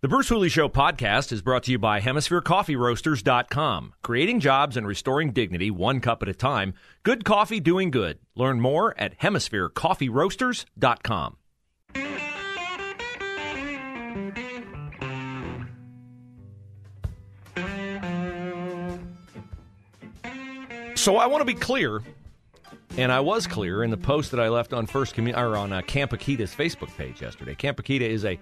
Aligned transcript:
The 0.00 0.06
Bruce 0.06 0.28
Hooley 0.28 0.48
Show 0.48 0.68
podcast 0.68 1.32
is 1.32 1.42
brought 1.42 1.64
to 1.64 1.72
you 1.72 1.78
by 1.80 2.00
HemisphereCoffeeRoasters.com. 2.00 3.94
Creating 4.00 4.38
jobs 4.38 4.76
and 4.76 4.86
restoring 4.86 5.32
dignity 5.32 5.72
one 5.72 5.98
cup 5.98 6.22
at 6.22 6.28
a 6.28 6.34
time. 6.34 6.74
Good 7.02 7.24
coffee 7.24 7.58
doing 7.58 7.90
good. 7.90 8.20
Learn 8.36 8.60
more 8.60 8.94
at 8.96 9.18
HemisphereCoffeeRoasters.com. 9.18 11.36
So 20.94 21.16
I 21.16 21.26
want 21.26 21.40
to 21.40 21.44
be 21.44 21.54
clear, 21.54 22.00
and 22.96 23.10
I 23.10 23.18
was 23.18 23.48
clear 23.48 23.82
in 23.82 23.90
the 23.90 23.96
post 23.96 24.30
that 24.30 24.38
I 24.38 24.48
left 24.48 24.72
on 24.72 24.86
First 24.86 25.16
Commu- 25.16 25.36
or 25.36 25.56
on 25.56 25.72
uh, 25.72 25.82
Camp 25.82 26.12
Akita's 26.12 26.54
Facebook 26.54 26.96
page 26.96 27.20
yesterday. 27.20 27.56
Camp 27.56 27.82
Akita 27.82 28.02
is 28.02 28.24
a 28.24 28.38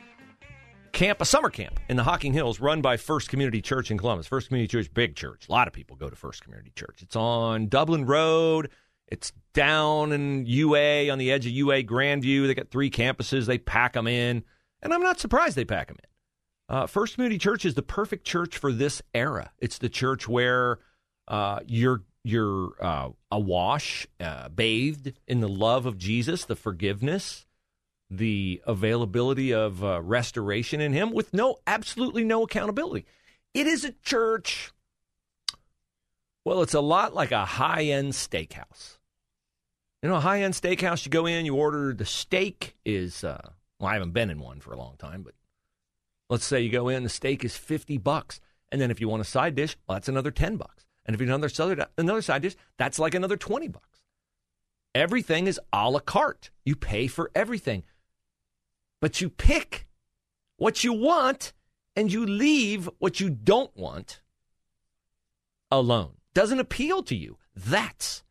camp, 0.96 1.20
a 1.20 1.26
summer 1.26 1.50
camp 1.50 1.78
in 1.90 1.96
the 1.98 2.02
Hocking 2.02 2.32
Hills 2.32 2.58
run 2.58 2.80
by 2.80 2.96
First 2.96 3.28
Community 3.28 3.60
Church 3.60 3.90
in 3.90 3.98
Columbus. 3.98 4.26
First 4.26 4.48
Community 4.48 4.66
Church, 4.66 4.92
big 4.92 5.14
church. 5.14 5.46
A 5.46 5.52
lot 5.52 5.68
of 5.68 5.74
people 5.74 5.94
go 5.94 6.08
to 6.08 6.16
First 6.16 6.42
Community 6.42 6.72
Church. 6.74 7.00
It's 7.02 7.14
on 7.14 7.68
Dublin 7.68 8.06
Road. 8.06 8.70
It's 9.06 9.30
down 9.52 10.12
in 10.12 10.46
UA 10.46 11.10
on 11.10 11.18
the 11.18 11.30
edge 11.30 11.44
of 11.44 11.52
UA 11.52 11.82
Grandview. 11.82 12.46
They 12.46 12.54
got 12.54 12.70
three 12.70 12.90
campuses. 12.90 13.44
They 13.44 13.58
pack 13.58 13.92
them 13.92 14.06
in, 14.06 14.42
and 14.82 14.94
I'm 14.94 15.02
not 15.02 15.20
surprised 15.20 15.54
they 15.54 15.66
pack 15.66 15.88
them 15.88 15.98
in. 16.02 16.74
Uh, 16.74 16.86
First 16.86 17.14
Community 17.14 17.38
Church 17.38 17.66
is 17.66 17.74
the 17.74 17.82
perfect 17.82 18.26
church 18.26 18.56
for 18.56 18.72
this 18.72 19.02
era. 19.12 19.52
It's 19.58 19.76
the 19.78 19.90
church 19.90 20.26
where 20.26 20.78
uh, 21.28 21.60
you're 21.66 22.02
you're 22.24 22.72
uh, 22.80 23.10
awash, 23.30 24.06
uh, 24.18 24.48
bathed 24.48 25.12
in 25.28 25.40
the 25.40 25.48
love 25.48 25.84
of 25.84 25.98
Jesus, 25.98 26.46
the 26.46 26.56
forgiveness, 26.56 27.45
the 28.10 28.62
availability 28.66 29.52
of 29.52 29.82
uh, 29.82 30.00
restoration 30.02 30.80
in 30.80 30.92
Him, 30.92 31.12
with 31.12 31.34
no 31.34 31.56
absolutely 31.66 32.24
no 32.24 32.44
accountability. 32.44 33.06
It 33.54 33.66
is 33.66 33.84
a 33.84 33.92
church. 34.02 34.72
Well, 36.44 36.62
it's 36.62 36.74
a 36.74 36.80
lot 36.80 37.14
like 37.14 37.32
a 37.32 37.44
high 37.44 37.84
end 37.84 38.12
steakhouse. 38.12 38.98
You 40.02 40.10
know, 40.10 40.16
a 40.16 40.20
high 40.20 40.42
end 40.42 40.54
steakhouse, 40.54 41.04
you 41.04 41.10
go 41.10 41.26
in, 41.26 41.46
you 41.46 41.56
order 41.56 41.92
the 41.92 42.04
steak 42.04 42.76
is, 42.84 43.24
uh, 43.24 43.50
well, 43.80 43.90
I 43.90 43.94
haven't 43.94 44.12
been 44.12 44.30
in 44.30 44.38
one 44.38 44.60
for 44.60 44.72
a 44.72 44.78
long 44.78 44.96
time, 44.98 45.22
but 45.22 45.34
let's 46.28 46.44
say 46.44 46.60
you 46.60 46.70
go 46.70 46.88
in, 46.88 47.02
the 47.02 47.08
steak 47.08 47.44
is 47.44 47.56
50 47.56 47.98
bucks. 47.98 48.40
And 48.70 48.80
then 48.80 48.90
if 48.90 49.00
you 49.00 49.08
want 49.08 49.22
a 49.22 49.24
side 49.24 49.54
dish, 49.54 49.76
well, 49.86 49.96
that's 49.96 50.08
another 50.08 50.30
10 50.30 50.56
bucks. 50.56 50.86
And 51.06 51.14
if 51.14 51.20
you 51.20 51.26
another 51.26 51.48
another 51.58 51.86
another 51.96 52.22
side 52.22 52.42
dish, 52.42 52.56
that's 52.78 52.98
like 52.98 53.14
another 53.14 53.36
20 53.36 53.68
bucks. 53.68 54.02
Everything 54.94 55.46
is 55.46 55.60
a 55.72 55.90
la 55.90 56.00
carte. 56.00 56.50
You 56.64 56.74
pay 56.74 57.06
for 57.06 57.30
everything. 57.34 57.84
But 59.06 59.20
you 59.20 59.30
pick 59.30 59.86
what 60.56 60.82
you 60.82 60.92
want 60.92 61.52
and 61.94 62.12
you 62.12 62.26
leave 62.26 62.90
what 62.98 63.20
you 63.20 63.30
don't 63.30 63.70
want 63.76 64.20
alone. 65.70 66.14
Doesn't 66.34 66.58
appeal 66.58 67.04
to 67.04 67.14
you. 67.14 67.38
That's 67.54 68.24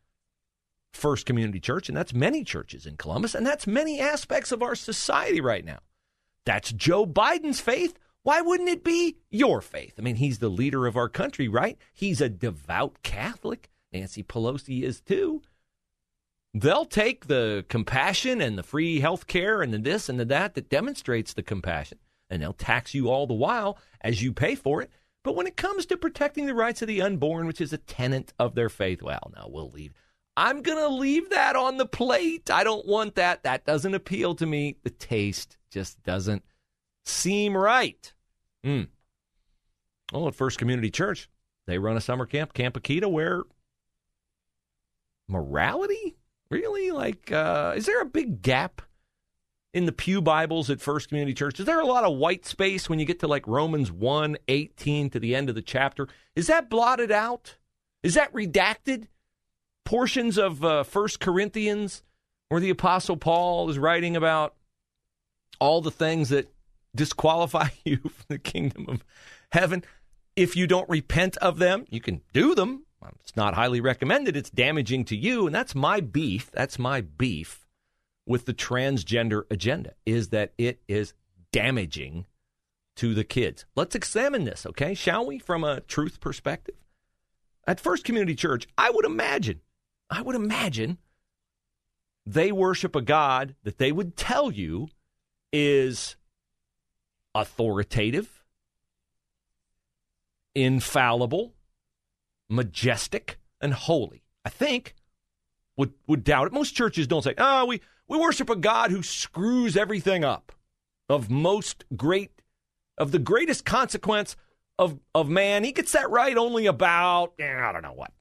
First 0.92 1.24
Community 1.24 1.60
Church, 1.60 1.88
and 1.88 1.96
that's 1.96 2.12
many 2.12 2.44
churches 2.44 2.84
in 2.84 2.98
Columbus, 2.98 3.34
and 3.34 3.46
that's 3.46 3.66
many 3.66 4.00
aspects 4.00 4.52
of 4.52 4.62
our 4.62 4.74
society 4.74 5.40
right 5.40 5.64
now. 5.64 5.78
That's 6.44 6.72
Joe 6.72 7.06
Biden's 7.06 7.58
faith. 7.58 7.98
Why 8.22 8.42
wouldn't 8.42 8.68
it 8.68 8.84
be 8.84 9.16
your 9.30 9.62
faith? 9.62 9.94
I 9.98 10.02
mean, 10.02 10.16
he's 10.16 10.40
the 10.40 10.50
leader 10.50 10.86
of 10.86 10.98
our 10.98 11.08
country, 11.08 11.48
right? 11.48 11.78
He's 11.94 12.20
a 12.20 12.28
devout 12.28 13.02
Catholic. 13.02 13.70
Nancy 13.94 14.22
Pelosi 14.22 14.82
is 14.82 15.00
too. 15.00 15.40
They'll 16.58 16.86
take 16.86 17.26
the 17.26 17.66
compassion 17.68 18.40
and 18.40 18.56
the 18.56 18.62
free 18.62 19.00
health 19.00 19.26
care 19.26 19.60
and 19.60 19.74
the 19.74 19.78
this 19.78 20.08
and 20.08 20.18
the 20.18 20.24
that 20.24 20.54
that 20.54 20.70
demonstrates 20.70 21.34
the 21.34 21.42
compassion, 21.42 21.98
and 22.30 22.40
they'll 22.40 22.54
tax 22.54 22.94
you 22.94 23.10
all 23.10 23.26
the 23.26 23.34
while 23.34 23.76
as 24.00 24.22
you 24.22 24.32
pay 24.32 24.54
for 24.54 24.80
it. 24.80 24.90
But 25.22 25.36
when 25.36 25.46
it 25.46 25.58
comes 25.58 25.84
to 25.86 25.98
protecting 25.98 26.46
the 26.46 26.54
rights 26.54 26.80
of 26.80 26.88
the 26.88 27.02
unborn, 27.02 27.46
which 27.46 27.60
is 27.60 27.74
a 27.74 27.78
tenet 27.78 28.32
of 28.38 28.54
their 28.54 28.70
faith, 28.70 29.02
well, 29.02 29.30
now 29.36 29.48
we'll 29.50 29.70
leave. 29.70 29.92
I'm 30.34 30.62
going 30.62 30.78
to 30.78 30.88
leave 30.88 31.28
that 31.28 31.56
on 31.56 31.76
the 31.76 31.84
plate. 31.84 32.50
I 32.50 32.64
don't 32.64 32.86
want 32.86 33.16
that. 33.16 33.42
That 33.42 33.66
doesn't 33.66 33.94
appeal 33.94 34.34
to 34.36 34.46
me. 34.46 34.76
The 34.82 34.90
taste 34.90 35.58
just 35.70 36.02
doesn't 36.04 36.42
seem 37.04 37.54
right. 37.54 38.14
Mm. 38.64 38.88
Well, 40.10 40.28
at 40.28 40.34
First 40.34 40.58
Community 40.58 40.90
Church, 40.90 41.28
they 41.66 41.76
run 41.76 41.98
a 41.98 42.00
summer 42.00 42.24
camp, 42.24 42.54
Camp 42.54 42.80
Akita, 42.80 43.10
where 43.10 43.42
morality 45.28 46.16
really? 46.50 46.90
Like 46.90 47.32
uh, 47.32 47.74
is 47.76 47.86
there 47.86 48.00
a 48.00 48.06
big 48.06 48.42
gap 48.42 48.82
in 49.74 49.84
the 49.84 49.92
pew 49.92 50.22
bibles 50.22 50.70
at 50.70 50.80
first 50.80 51.08
community 51.08 51.34
church? 51.34 51.60
Is 51.60 51.66
there 51.66 51.80
a 51.80 51.86
lot 51.86 52.04
of 52.04 52.16
white 52.16 52.46
space 52.46 52.88
when 52.88 52.98
you 52.98 53.04
get 53.04 53.20
to 53.20 53.28
like 53.28 53.46
romans 53.46 53.92
1 53.92 54.38
18 54.48 55.10
to 55.10 55.20
the 55.20 55.34
end 55.34 55.48
of 55.48 55.54
the 55.54 55.62
chapter? 55.62 56.08
Is 56.34 56.46
that 56.46 56.70
blotted 56.70 57.12
out? 57.12 57.56
Is 58.02 58.14
that 58.14 58.32
redacted? 58.32 59.08
Portions 59.84 60.38
of 60.38 60.64
uh, 60.64 60.82
first 60.82 61.20
corinthians 61.20 62.02
where 62.48 62.60
the 62.60 62.70
apostle 62.70 63.16
paul 63.16 63.68
is 63.68 63.78
writing 63.78 64.16
about 64.16 64.54
all 65.60 65.80
the 65.80 65.90
things 65.90 66.30
that 66.30 66.50
disqualify 66.94 67.68
you 67.84 67.98
from 67.98 68.24
the 68.28 68.38
kingdom 68.38 68.86
of 68.88 69.04
heaven. 69.52 69.84
If 70.34 70.56
you 70.56 70.66
don't 70.66 70.88
repent 70.88 71.36
of 71.36 71.58
them 71.58 71.84
you 71.90 72.00
can 72.00 72.22
do 72.32 72.54
them 72.54 72.85
Um, 73.06 73.16
it's 73.20 73.36
not 73.36 73.54
highly 73.54 73.80
recommended. 73.80 74.36
It's 74.36 74.50
damaging 74.50 75.04
to 75.06 75.16
you. 75.16 75.46
And 75.46 75.54
that's 75.54 75.74
my 75.74 76.00
beef. 76.00 76.50
That's 76.52 76.78
my 76.78 77.00
beef 77.00 77.66
with 78.26 78.46
the 78.46 78.54
transgender 78.54 79.44
agenda 79.50 79.94
is 80.04 80.28
that 80.30 80.52
it 80.58 80.80
is 80.88 81.14
damaging 81.52 82.26
to 82.96 83.14
the 83.14 83.24
kids. 83.24 83.64
Let's 83.76 83.94
examine 83.94 84.44
this, 84.44 84.66
okay? 84.66 84.94
Shall 84.94 85.26
we, 85.26 85.38
from 85.38 85.62
a 85.62 85.80
truth 85.80 86.20
perspective? 86.20 86.74
At 87.66 87.80
First 87.80 88.04
Community 88.04 88.34
Church, 88.34 88.66
I 88.76 88.90
would 88.90 89.04
imagine, 89.04 89.60
I 90.10 90.22
would 90.22 90.36
imagine 90.36 90.98
they 92.24 92.50
worship 92.50 92.96
a 92.96 93.02
God 93.02 93.54
that 93.62 93.78
they 93.78 93.92
would 93.92 94.16
tell 94.16 94.50
you 94.50 94.88
is 95.52 96.16
authoritative, 97.34 98.44
infallible, 100.54 101.55
majestic, 102.48 103.38
and 103.60 103.72
holy. 103.72 104.22
I 104.44 104.48
think 104.48 104.94
would 105.76 105.92
would 106.06 106.24
doubt 106.24 106.48
it. 106.48 106.52
Most 106.52 106.72
churches 106.72 107.06
don't 107.06 107.22
say, 107.22 107.34
"Oh, 107.38 107.66
we 107.66 107.80
we 108.08 108.18
worship 108.18 108.50
a 108.50 108.56
God 108.56 108.90
who 108.90 109.02
screws 109.02 109.76
everything 109.76 110.24
up." 110.24 110.52
Of 111.08 111.30
most 111.30 111.84
great 111.96 112.42
of 112.98 113.12
the 113.12 113.18
greatest 113.18 113.64
consequence 113.64 114.36
of 114.78 114.98
of 115.14 115.28
man, 115.28 115.64
he 115.64 115.72
gets 115.72 115.92
that 115.92 116.10
right 116.10 116.36
only 116.36 116.66
about 116.66 117.34
eh, 117.38 117.56
I 117.56 117.72
don't 117.72 117.82
know 117.82 117.92
what 117.92 118.12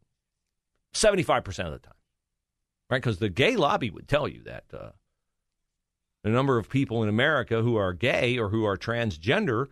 seventy 0.94 1.24
five 1.24 1.44
percent 1.44 1.68
of 1.68 1.74
the 1.74 1.80
time, 1.80 1.96
right? 2.90 3.02
Because 3.02 3.20
the 3.20 3.30
gay 3.30 3.56
lobby 3.56 3.90
would 3.90 4.08
tell 4.08 4.28
you 4.28 4.44
that 4.44 4.66
uh, 4.74 4.90
the 6.24 6.30
number 6.30 6.58
of 6.58 6.70
people 6.70 7.04
in 7.04 7.10
America 7.10 7.62
who 7.62 7.76
are 7.76 7.94
gay 7.94 8.38
or 8.38 8.50
who 8.50 8.66
are 8.66 8.78
transgender 8.78 9.68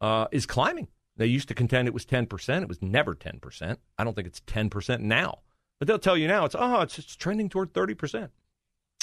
uh, 0.00 0.26
is 0.32 0.46
climbing. 0.46 0.88
They 1.18 1.26
used 1.26 1.48
to 1.48 1.54
contend 1.54 1.88
it 1.88 1.94
was 1.94 2.06
10%. 2.06 2.62
It 2.62 2.68
was 2.68 2.80
never 2.80 3.14
10%. 3.14 3.76
I 3.98 4.04
don't 4.04 4.14
think 4.14 4.28
it's 4.28 4.40
10% 4.40 5.00
now. 5.00 5.40
But 5.78 5.86
they'll 5.86 5.98
tell 5.98 6.16
you 6.16 6.28
now 6.28 6.44
it's, 6.44 6.56
oh, 6.58 6.80
it's, 6.80 6.98
it's 6.98 7.16
trending 7.16 7.48
toward 7.48 7.72
30%. 7.72 8.30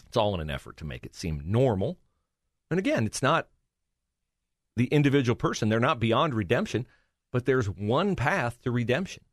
It's 0.07 0.17
all 0.17 0.33
in 0.33 0.39
an 0.39 0.50
effort 0.50 0.77
to 0.77 0.85
make 0.85 1.06
it 1.06 1.13
seem 1.13 1.44
normal. 1.45 1.97
And 2.71 2.79
again, 2.79 3.06
it's 3.06 3.21
not 3.21 3.50
the 4.75 4.88
individual 4.88 5.35
person. 5.35 5.69
They're 5.69 5.79
not 5.79 6.00
beyond 6.00 6.33
redemption, 6.33 6.88
but 7.31 7.45
there's 7.45 7.69
one 7.69 8.15
path 8.15 8.62
to 8.63 8.71
redemption. 8.71 9.23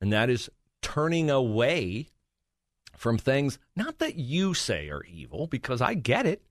And 0.00 0.12
that 0.12 0.30
is 0.30 0.50
turning 0.82 1.30
away 1.30 2.08
from 2.96 3.18
things 3.18 3.58
not 3.74 3.98
that 3.98 4.16
you 4.16 4.54
say 4.54 4.88
are 4.88 5.04
evil, 5.04 5.46
because 5.46 5.82
I 5.82 5.94
get 5.94 6.26
it. 6.26 6.42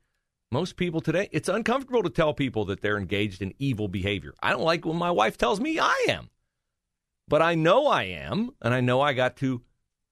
Most 0.51 0.77
people 0.77 1.01
today, 1.01 1.27
it's 1.31 1.49
uncomfortable 1.49 2.03
to 2.03 2.09
tell 2.09 2.33
people 2.33 2.65
that 2.65 2.81
they're 2.81 2.97
engaged 2.97 3.41
in 3.41 3.53
evil 3.59 3.87
behavior. 3.87 4.33
I 4.41 4.51
don't 4.51 4.61
like 4.63 4.85
when 4.85 4.97
my 4.97 5.11
wife 5.11 5.37
tells 5.37 5.59
me 5.59 5.79
I 5.79 6.05
am. 6.07 6.29
But 7.27 7.41
I 7.41 7.55
know 7.55 7.87
I 7.87 8.03
am, 8.03 8.51
and 8.61 8.73
I 8.73 8.81
know 8.81 9.01
I 9.01 9.13
got 9.13 9.35
to 9.37 9.63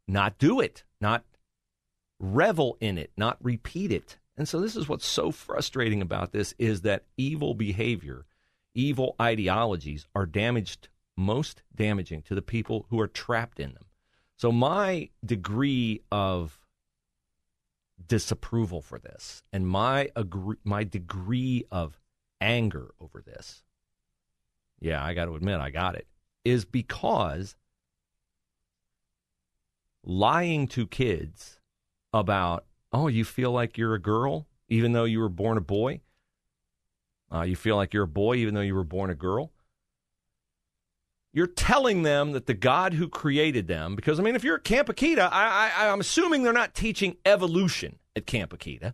not 0.07 0.39
do 0.39 0.59
it, 0.59 0.83
not 0.99 1.23
revel 2.19 2.77
in 2.79 2.97
it, 2.97 3.11
not 3.17 3.37
repeat 3.41 3.91
it 3.91 4.17
And 4.35 4.47
so 4.47 4.59
this 4.59 4.75
is 4.75 4.89
what's 4.89 5.05
so 5.05 5.31
frustrating 5.31 6.01
about 6.01 6.31
this 6.31 6.55
is 6.57 6.81
that 6.81 7.05
evil 7.17 7.53
behavior, 7.53 8.25
evil 8.73 9.15
ideologies 9.21 10.07
are 10.15 10.25
damaged 10.25 10.89
most 11.15 11.61
damaging 11.75 12.23
to 12.23 12.33
the 12.33 12.41
people 12.41 12.87
who 12.89 12.99
are 12.99 13.07
trapped 13.07 13.59
in 13.59 13.73
them. 13.73 13.85
So 14.35 14.51
my 14.51 15.09
degree 15.23 16.01
of 16.11 16.59
disapproval 18.07 18.81
for 18.81 18.99
this 18.99 19.43
and 19.51 19.67
my 19.67 20.09
agree, 20.15 20.57
my 20.63 20.83
degree 20.83 21.65
of 21.71 21.99
anger 22.41 22.93
over 22.99 23.21
this. 23.21 23.63
Yeah, 24.79 25.03
I 25.03 25.13
got 25.13 25.25
to 25.25 25.35
admit 25.35 25.59
I 25.59 25.69
got 25.69 25.95
it. 25.95 26.07
Is 26.43 26.65
because 26.65 27.55
lying 30.03 30.67
to 30.67 30.85
kids 30.85 31.59
about, 32.11 32.65
oh, 32.91 33.07
you 33.07 33.23
feel 33.23 33.51
like 33.51 33.77
you're 33.77 33.95
a 33.95 34.01
girl 34.01 34.47
even 34.67 34.91
though 34.91 35.05
you 35.05 35.19
were 35.19 35.29
born 35.29 35.57
a 35.57 35.61
boy? 35.61 36.01
Uh, 37.33 37.43
you 37.43 37.55
feel 37.55 37.75
like 37.75 37.93
you're 37.93 38.03
a 38.03 38.07
boy 38.07 38.35
even 38.35 38.53
though 38.53 38.61
you 38.61 38.75
were 38.75 38.83
born 38.83 39.09
a 39.09 39.15
girl? 39.15 39.51
You're 41.33 41.47
telling 41.47 42.03
them 42.03 42.33
that 42.33 42.45
the 42.45 42.53
God 42.53 42.93
who 42.93 43.09
created 43.09 43.67
them, 43.67 43.95
because 43.95 44.19
I 44.19 44.23
mean, 44.23 44.35
if 44.35 44.43
you're 44.43 44.57
at 44.57 44.63
Camp 44.63 44.87
Akita, 44.87 45.29
I, 45.31 45.71
I, 45.75 45.89
I'm 45.89 45.99
assuming 45.99 46.43
they're 46.43 46.53
not 46.53 46.75
teaching 46.75 47.17
evolution 47.25 47.97
at 48.15 48.27
Camp 48.27 48.55
Akita, 48.55 48.93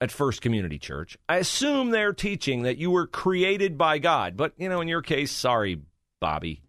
at 0.00 0.10
First 0.10 0.42
Community 0.42 0.78
Church. 0.78 1.16
I 1.28 1.36
assume 1.36 1.90
they're 1.90 2.12
teaching 2.12 2.62
that 2.62 2.76
you 2.76 2.90
were 2.90 3.06
created 3.06 3.78
by 3.78 3.98
God. 3.98 4.36
But, 4.36 4.52
you 4.58 4.68
know, 4.68 4.80
in 4.80 4.88
your 4.88 5.02
case, 5.02 5.30
sorry, 5.30 5.80
Bobby, 6.20 6.62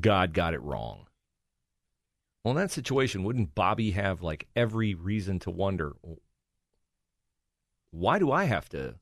God 0.00 0.32
got 0.32 0.54
it 0.54 0.62
wrong. 0.62 1.06
Well, 2.42 2.52
in 2.52 2.60
that 2.60 2.70
situation, 2.70 3.22
wouldn't 3.22 3.54
Bobby 3.54 3.92
have 3.92 4.22
like 4.22 4.48
every 4.56 4.94
reason 4.94 5.38
to 5.40 5.50
wonder 5.50 5.92
why 7.90 8.18
do 8.18 8.32
I 8.32 8.44
have 8.44 8.68
to 8.70 8.94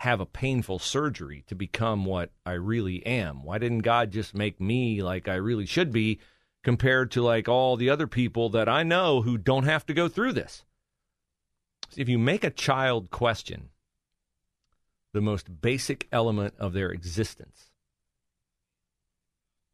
have 0.00 0.18
a 0.18 0.26
painful 0.26 0.78
surgery 0.78 1.44
to 1.46 1.54
become 1.54 2.06
what 2.06 2.30
I 2.46 2.52
really 2.52 3.04
am? 3.04 3.44
Why 3.44 3.58
didn't 3.58 3.80
God 3.80 4.10
just 4.10 4.34
make 4.34 4.58
me 4.58 5.02
like 5.02 5.28
I 5.28 5.34
really 5.34 5.66
should 5.66 5.92
be 5.92 6.20
compared 6.64 7.10
to 7.10 7.22
like 7.22 7.48
all 7.48 7.76
the 7.76 7.90
other 7.90 8.06
people 8.06 8.48
that 8.50 8.66
I 8.66 8.82
know 8.82 9.20
who 9.20 9.36
don't 9.36 9.64
have 9.64 9.84
to 9.86 9.94
go 9.94 10.08
through 10.08 10.32
this? 10.32 10.64
If 11.98 12.08
you 12.08 12.18
make 12.18 12.44
a 12.44 12.50
child 12.50 13.10
question 13.10 13.68
the 15.12 15.20
most 15.20 15.60
basic 15.60 16.08
element 16.10 16.54
of 16.58 16.72
their 16.72 16.90
existence, 16.90 17.70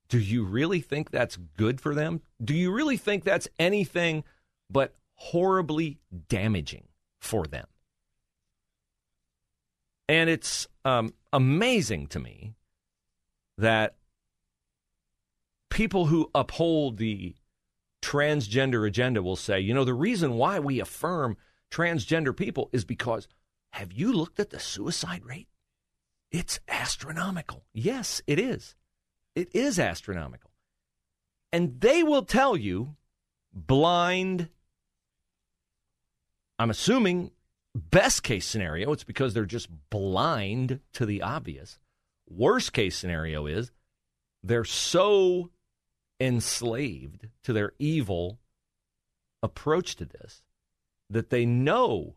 do 0.08 0.18
you 0.18 0.44
really 0.44 0.80
think 0.80 1.12
that's 1.12 1.38
good 1.56 1.80
for 1.80 1.94
them? 1.94 2.20
Do 2.42 2.52
you 2.52 2.72
really 2.72 2.96
think 2.96 3.22
that's 3.22 3.46
anything 3.60 4.24
but 4.68 4.92
horribly 5.14 5.98
damaging 6.28 6.88
for 7.20 7.44
them? 7.44 7.66
And 10.08 10.30
it's 10.30 10.68
um, 10.84 11.14
amazing 11.32 12.06
to 12.08 12.20
me 12.20 12.54
that 13.58 13.96
people 15.70 16.06
who 16.06 16.30
uphold 16.34 16.98
the 16.98 17.34
transgender 18.02 18.86
agenda 18.86 19.22
will 19.22 19.36
say, 19.36 19.58
you 19.58 19.74
know, 19.74 19.84
the 19.84 19.94
reason 19.94 20.34
why 20.34 20.58
we 20.58 20.80
affirm 20.80 21.36
transgender 21.70 22.36
people 22.36 22.70
is 22.72 22.84
because 22.84 23.26
have 23.70 23.92
you 23.92 24.12
looked 24.12 24.38
at 24.38 24.50
the 24.50 24.60
suicide 24.60 25.24
rate? 25.24 25.48
It's 26.30 26.60
astronomical. 26.68 27.64
Yes, 27.72 28.22
it 28.26 28.38
is. 28.38 28.74
It 29.34 29.54
is 29.54 29.78
astronomical. 29.78 30.50
And 31.52 31.80
they 31.80 32.02
will 32.02 32.24
tell 32.24 32.56
you, 32.56 32.96
blind, 33.52 34.48
I'm 36.58 36.70
assuming 36.70 37.32
best 37.76 38.22
case 38.22 38.46
scenario, 38.46 38.92
it's 38.92 39.04
because 39.04 39.34
they're 39.34 39.44
just 39.44 39.68
blind 39.90 40.80
to 40.94 41.06
the 41.06 41.22
obvious. 41.22 41.78
Worst 42.28 42.72
case 42.72 42.96
scenario 42.96 43.46
is 43.46 43.70
they're 44.42 44.64
so 44.64 45.50
enslaved 46.20 47.28
to 47.44 47.52
their 47.52 47.72
evil 47.78 48.38
approach 49.42 49.96
to 49.96 50.04
this 50.04 50.42
that 51.10 51.30
they 51.30 51.46
know 51.46 52.14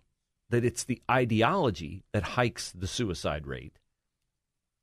that 0.50 0.66
it's 0.66 0.84
the 0.84 1.02
ideology 1.10 2.04
that 2.12 2.24
hikes 2.24 2.72
the 2.72 2.88
suicide 2.88 3.46
rate 3.46 3.78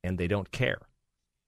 and 0.05 0.19
they 0.19 0.29
don't 0.29 0.52
care. 0.52 0.82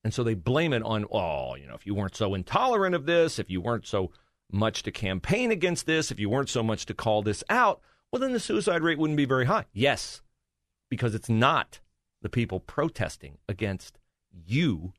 And 0.03 0.13
so 0.13 0.25
they 0.25 0.35
blame 0.35 0.73
it 0.73 0.83
on, 0.83 1.05
oh, 1.13 1.55
you 1.55 1.67
know, 1.67 1.75
if 1.75 1.87
you 1.87 1.95
weren't 1.95 2.17
so 2.17 2.35
intolerant 2.35 2.95
of 2.95 3.07
this, 3.07 3.39
if 3.39 3.51
you 3.51 3.61
weren't 3.61 3.87
so 3.87 4.11
much 4.51 4.83
to 4.85 4.91
campaign 4.91 5.51
against 5.51 5.87
this, 5.87 6.11
if 6.11 6.19
you 6.19 6.31
weren't 6.31 6.49
so 6.49 6.63
much 6.63 6.87
to 6.87 6.95
call 6.95 7.23
this 7.23 7.45
out, 7.51 7.81
well, 8.11 8.21
then 8.21 8.33
the 8.33 8.41
suicide 8.41 8.83
rate 8.83 8.99
wouldn't 8.99 9.17
be 9.17 9.25
very 9.25 9.47
high. 9.47 9.67
Yes, 9.73 10.23
because 10.89 11.15
it's 11.15 11.29
not 11.29 11.81
the 12.23 12.29
people 12.29 12.61
protesting 12.61 13.39
against 13.49 13.99
you 14.33 14.93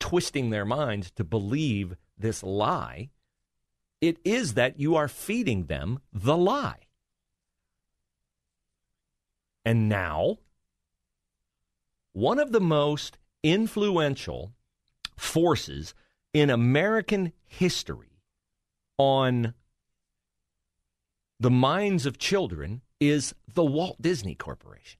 twisting 0.00 0.50
their 0.50 0.64
minds 0.64 1.10
to 1.12 1.24
believe 1.24 1.96
this 2.16 2.42
lie. 2.42 3.10
It 4.00 4.18
is 4.24 4.54
that 4.54 4.78
you 4.78 4.96
are 4.96 5.08
feeding 5.08 5.66
them 5.66 6.00
the 6.12 6.36
lie. 6.36 6.86
And 9.64 9.88
now, 9.88 10.38
one 12.12 12.38
of 12.38 12.52
the 12.52 12.60
most 12.60 13.18
influential 13.42 14.52
forces 15.16 15.94
in 16.32 16.48
American 16.48 17.32
history 17.44 18.22
on 18.96 19.54
the 21.40 21.50
minds 21.50 22.06
of 22.06 22.18
children 22.18 22.82
is 23.00 23.34
the 23.52 23.64
Walt 23.64 24.00
Disney 24.00 24.34
Corporation. 24.34 24.98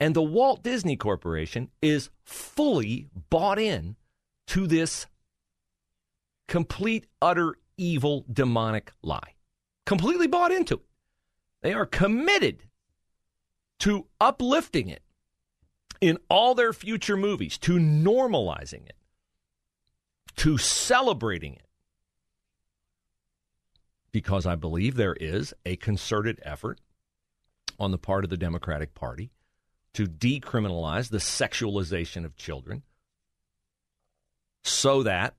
And 0.00 0.14
the 0.14 0.22
Walt 0.22 0.62
Disney 0.62 0.96
Corporation 0.96 1.70
is 1.82 2.10
fully 2.24 3.08
bought 3.30 3.58
in 3.58 3.96
to 4.48 4.66
this 4.66 5.06
complete, 6.46 7.06
utter, 7.20 7.56
evil, 7.76 8.24
demonic 8.32 8.92
lie. 9.02 9.34
Completely 9.86 10.26
bought 10.26 10.52
into 10.52 10.74
it. 10.74 10.86
They 11.62 11.72
are 11.72 11.86
committed 11.86 12.64
to 13.80 14.06
uplifting 14.20 14.88
it 14.88 15.02
in 16.00 16.18
all 16.28 16.54
their 16.54 16.72
future 16.72 17.16
movies, 17.16 17.58
to 17.58 17.78
normalizing 17.78 18.86
it, 18.86 18.96
to 20.36 20.58
celebrating 20.58 21.54
it. 21.54 21.67
Because 24.10 24.46
I 24.46 24.54
believe 24.54 24.96
there 24.96 25.14
is 25.14 25.52
a 25.66 25.76
concerted 25.76 26.40
effort 26.42 26.80
on 27.78 27.90
the 27.90 27.98
part 27.98 28.24
of 28.24 28.30
the 28.30 28.36
Democratic 28.36 28.94
Party 28.94 29.30
to 29.94 30.06
decriminalize 30.06 31.10
the 31.10 31.18
sexualization 31.18 32.24
of 32.24 32.36
children 32.36 32.82
so 34.62 35.02
that 35.02 35.34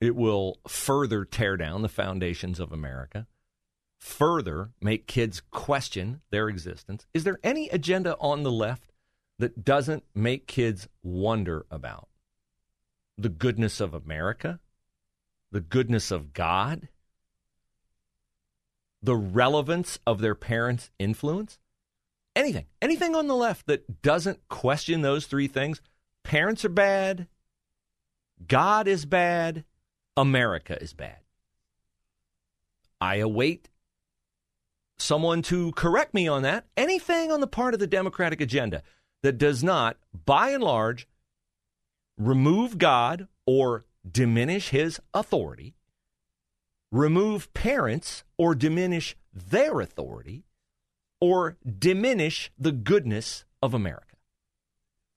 it 0.00 0.14
will 0.14 0.58
further 0.68 1.24
tear 1.24 1.56
down 1.56 1.82
the 1.82 1.88
foundations 1.88 2.60
of 2.60 2.72
America, 2.72 3.26
further 3.98 4.70
make 4.80 5.06
kids 5.06 5.42
question 5.50 6.20
their 6.30 6.48
existence. 6.48 7.06
Is 7.12 7.24
there 7.24 7.40
any 7.42 7.68
agenda 7.70 8.16
on 8.20 8.42
the 8.42 8.52
left 8.52 8.92
that 9.38 9.64
doesn't 9.64 10.04
make 10.14 10.46
kids 10.46 10.88
wonder 11.02 11.66
about 11.70 12.08
the 13.16 13.28
goodness 13.28 13.80
of 13.80 13.94
America, 13.94 14.60
the 15.50 15.60
goodness 15.60 16.10
of 16.10 16.32
God, 16.32 16.88
the 19.02 19.16
relevance 19.16 19.98
of 20.06 20.20
their 20.20 20.34
parents' 20.34 20.90
influence? 20.98 21.58
Anything, 22.34 22.66
anything 22.80 23.14
on 23.14 23.26
the 23.26 23.34
left 23.34 23.66
that 23.66 24.02
doesn't 24.02 24.48
question 24.48 25.02
those 25.02 25.26
three 25.26 25.48
things. 25.48 25.80
Parents 26.22 26.64
are 26.64 26.68
bad, 26.68 27.26
God 28.46 28.86
is 28.86 29.06
bad, 29.06 29.64
America 30.16 30.80
is 30.80 30.92
bad. 30.92 31.18
I 33.00 33.16
await 33.16 33.68
someone 34.98 35.42
to 35.42 35.72
correct 35.72 36.14
me 36.14 36.28
on 36.28 36.42
that. 36.42 36.66
Anything 36.76 37.30
on 37.32 37.40
the 37.40 37.46
part 37.46 37.74
of 37.74 37.80
the 37.80 37.86
Democratic 37.86 38.40
agenda 38.40 38.82
that 39.22 39.38
does 39.38 39.62
not, 39.64 39.96
by 40.24 40.50
and 40.50 40.62
large, 40.62 41.08
remove 42.16 42.78
God 42.78 43.28
or 43.46 43.84
diminish 44.10 44.70
his 44.70 45.00
authority, 45.14 45.74
remove 46.90 47.52
parents 47.54 48.24
or 48.36 48.54
diminish 48.54 49.16
their 49.32 49.80
authority, 49.80 50.44
or 51.20 51.56
diminish 51.78 52.50
the 52.58 52.72
goodness 52.72 53.44
of 53.62 53.74
America. 53.74 54.16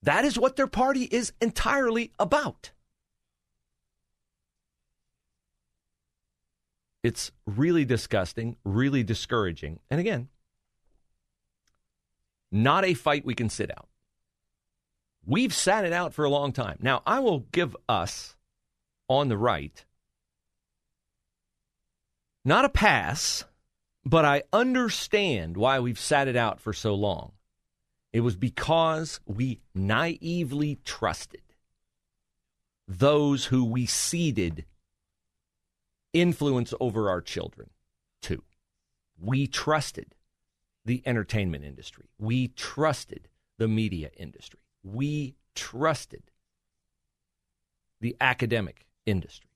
That 0.04 0.26
is 0.26 0.38
what 0.38 0.56
their 0.56 0.68
party 0.68 1.04
is 1.04 1.34
entirely 1.40 2.12
about. 2.20 2.72
It's 7.04 7.32
really 7.46 7.86
disgusting, 7.86 8.58
really 8.64 9.04
discouraging. 9.04 9.80
And 9.90 10.00
again, 10.00 10.30
not 12.52 12.86
a 12.86 12.94
fight 12.94 13.26
we 13.26 13.34
can 13.34 13.50
sit 13.50 13.72
out. 13.72 13.88
We've 15.26 15.54
sat 15.54 15.86
it 15.86 15.94
out 15.94 16.14
for 16.14 16.26
a 16.26 16.30
long 16.30 16.52
time. 16.52 16.78
Now, 16.82 17.02
I 17.06 17.20
will 17.20 17.46
give 17.52 17.76
us 17.88 18.36
on 19.08 19.30
the 19.30 19.38
right 19.38 19.84
not 22.44 22.66
a 22.66 22.70
pass, 22.70 23.46
But 24.04 24.26
I 24.26 24.44
understand 24.52 25.58
why 25.58 25.80
we've 25.80 26.00
sat 26.00 26.28
it 26.28 26.36
out 26.36 26.60
for 26.60 26.74
so 26.74 26.96
long. 26.96 27.34
It 28.12 28.22
was 28.22 28.36
because 28.36 29.20
we 29.26 29.62
naively 29.74 30.80
trusted 30.84 31.42
those 32.88 33.46
who 33.46 33.64
we 33.64 33.86
ceded 33.86 34.66
influence 36.14 36.74
over 36.80 37.10
our 37.10 37.22
children 37.22 37.70
to. 38.24 38.44
We 39.18 39.48
trusted 39.48 40.16
the 40.84 41.04
entertainment 41.06 41.64
industry. 41.64 42.10
We 42.18 42.50
trusted 42.50 43.30
the 43.58 43.68
media 43.68 44.10
industry. 44.18 44.60
We 44.84 45.36
trusted 45.54 46.24
the 48.02 48.18
academic 48.20 48.88
industry. 49.06 49.52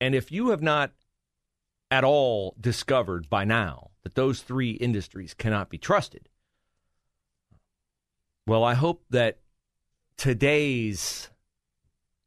And 0.00 0.14
if 0.14 0.30
you 0.30 0.50
have 0.50 0.62
not 0.62 0.92
at 1.90 2.04
all 2.04 2.54
discovered 2.60 3.28
by 3.30 3.44
now 3.44 3.90
that 4.02 4.14
those 4.14 4.42
three 4.42 4.72
industries 4.72 5.34
cannot 5.34 5.70
be 5.70 5.78
trusted, 5.78 6.28
well, 8.46 8.64
I 8.64 8.74
hope 8.74 9.04
that 9.10 9.38
today's 10.16 11.28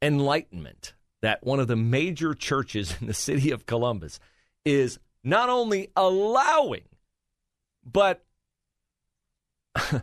enlightenment 0.00 0.94
that 1.20 1.44
one 1.44 1.60
of 1.60 1.68
the 1.68 1.76
major 1.76 2.34
churches 2.34 2.96
in 3.00 3.06
the 3.06 3.14
city 3.14 3.50
of 3.50 3.66
Columbus 3.66 4.20
is 4.64 4.98
not 5.24 5.48
only 5.48 5.90
allowing, 5.96 6.82
but 7.84 8.24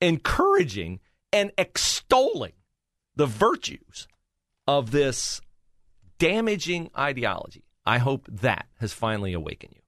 encouraging 0.00 1.00
and 1.32 1.52
extolling 1.58 2.52
the 3.16 3.26
virtues 3.26 4.08
of 4.66 4.90
this 4.90 5.40
damaging 6.18 6.90
ideology. 6.96 7.64
I 7.84 7.98
hope 7.98 8.28
that 8.30 8.66
has 8.78 8.92
finally 8.92 9.32
awakened 9.32 9.74
you. 9.74 9.80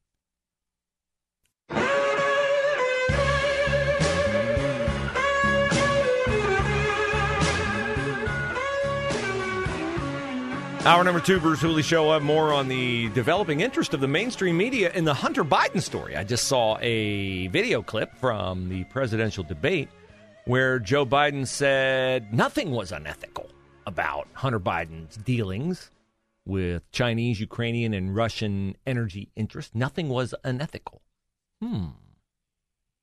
Hour 10.85 11.05
number 11.05 11.21
two, 11.21 11.39
Bruce 11.39 11.61
Hooley 11.61 11.85
Show. 11.85 12.11
Up 12.11 12.23
more 12.23 12.53
on 12.53 12.67
the 12.67 13.09
developing 13.11 13.61
interest 13.61 13.95
of 13.95 14.01
the 14.01 14.09
mainstream 14.09 14.57
media 14.57 14.91
in 14.95 15.05
the 15.05 15.15
Hunter 15.15 15.45
Biden 15.45 15.81
story. 15.81 16.17
I 16.17 16.25
just 16.25 16.49
saw 16.49 16.77
a 16.81 17.47
video 17.47 17.83
clip 17.83 18.13
from 18.17 18.69
the 18.69 18.83
presidential 18.85 19.45
debate 19.45 19.89
where 20.47 20.81
Joe 20.81 21.07
Biden 21.07 21.47
said 21.47 22.35
nothing 22.35 22.73
was 22.73 22.91
unethical 22.91 23.49
about 23.87 24.27
Hunter 24.33 24.59
Biden's 24.59 25.17
dealings 25.19 25.92
with 26.45 26.91
Chinese, 26.91 27.41
Ukrainian, 27.41 27.95
and 27.95 28.15
Russian 28.15 28.77
energy 28.87 29.31
interests. 29.37 29.75
Nothing 29.75 30.09
was 30.09 30.35
unethical. 30.45 31.03
Hmm. 31.61 31.87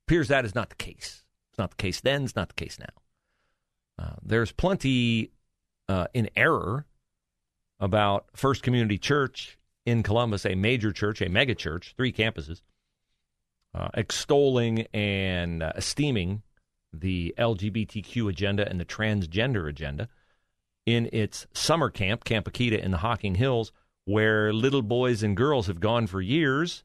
Appears 0.08 0.28
that 0.28 0.46
is 0.46 0.56
not 0.56 0.70
the 0.70 0.76
case. 0.76 1.24
It's 1.52 1.60
not 1.60 1.72
the 1.72 1.78
case 1.78 2.02
then, 2.02 2.24
it's 2.26 2.36
not 2.36 2.50
the 2.50 2.56
case 2.56 2.78
now. 2.80 4.04
Uh, 4.04 4.16
there's 4.24 4.52
plenty 4.52 5.32
uh, 5.88 6.08
in 6.14 6.30
error 6.36 6.86
about 7.80 8.26
First 8.36 8.64
Community 8.64 8.98
Church 8.98 9.58
in 9.86 10.04
Columbus, 10.04 10.46
a 10.46 10.56
major 10.56 10.92
church, 10.92 11.22
a 11.22 11.30
mega 11.30 11.56
church, 11.56 11.94
three 11.96 12.12
campuses, 12.12 12.62
uh, 13.74 13.90
extolling 13.96 14.86
and 14.94 15.64
uh, 15.64 15.72
esteeming 15.76 16.42
the 16.92 17.34
LGBTQ 17.38 18.30
agenda 18.30 18.68
and 18.68 18.80
the 18.80 18.86
transgender 18.86 19.70
agenda 19.70 20.10
in 20.86 21.10
its 21.14 21.48
summer 21.54 21.90
camp, 21.90 22.24
Camp 22.24 22.50
Akita 22.50 22.80
in 22.80 22.92
the 22.92 22.98
Hocking 22.98 23.36
Hills, 23.36 23.72
where 24.06 24.52
little 24.54 24.82
boys 24.82 25.24
and 25.24 25.38
girls 25.38 25.68
have 25.68 25.80
gone 25.80 26.08
for 26.08 26.22
years. 26.22 26.84